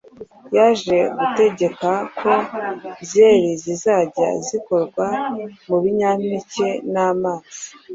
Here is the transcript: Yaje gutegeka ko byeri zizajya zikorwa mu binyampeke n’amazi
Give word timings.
Yaje 0.55 0.97
gutegeka 1.17 1.91
ko 2.19 2.31
byeri 3.03 3.49
zizajya 3.63 4.27
zikorwa 4.47 5.07
mu 5.67 5.77
binyampeke 5.83 6.67
n’amazi 6.93 7.63